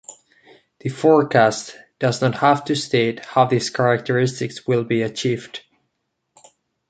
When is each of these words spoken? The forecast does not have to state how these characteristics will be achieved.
The 0.79 0.89
forecast 0.89 1.77
does 1.99 2.23
not 2.23 2.33
have 2.39 2.65
to 2.65 2.75
state 2.75 3.23
how 3.23 3.45
these 3.45 3.69
characteristics 3.69 4.65
will 4.65 4.83
be 4.83 5.03
achieved. 5.03 5.61